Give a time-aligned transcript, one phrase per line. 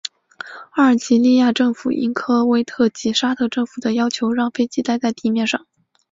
[0.71, 5.67] 阿尔及利亚政府应科威特及沙特政府的要求让飞机待在地面上。